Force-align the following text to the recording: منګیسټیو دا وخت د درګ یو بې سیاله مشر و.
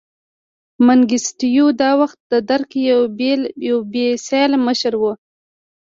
منګیسټیو 0.85 1.67
دا 1.81 1.91
وخت 2.01 2.19
د 2.31 2.33
درګ 2.49 2.69
یو 3.69 3.77
بې 3.93 4.07
سیاله 4.27 4.57
مشر 4.67 4.93
و. 5.01 5.03